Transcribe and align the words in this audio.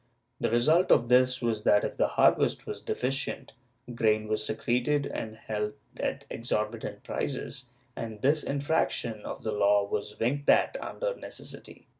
The 0.39 0.49
result 0.49 0.89
of 0.91 1.09
this 1.09 1.43
was 1.43 1.61
that 1.63 1.83
if 1.83 1.95
the 1.95 2.07
harvest 2.17 2.65
was 2.65 2.81
deficient, 2.81 3.51
grain 3.93 4.27
was 4.27 4.43
secreted 4.43 5.05
and 5.05 5.35
held 5.35 5.73
at 5.95 6.25
exorbitant 6.27 7.03
prices 7.03 7.67
and 7.95 8.19
this 8.23 8.41
infraction 8.43 9.21
of 9.21 9.43
the 9.43 9.51
law 9.51 9.87
was 9.87 10.17
winked 10.17 10.49
at 10.49 10.75
under 10.83 11.13
necessity. 11.13 11.85